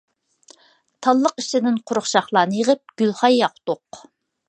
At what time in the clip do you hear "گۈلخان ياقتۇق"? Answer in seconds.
3.03-4.07